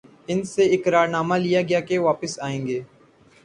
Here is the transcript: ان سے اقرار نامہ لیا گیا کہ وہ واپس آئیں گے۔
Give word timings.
ان 0.27 0.43
سے 0.43 0.63
اقرار 0.65 1.07
نامہ 1.07 1.35
لیا 1.35 1.61
گیا 1.61 1.79
کہ 1.79 1.99
وہ 1.99 2.05
واپس 2.05 2.39
آئیں 2.39 2.65
گے۔ 2.67 2.79